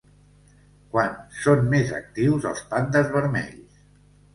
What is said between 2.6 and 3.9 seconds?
pandes vermells?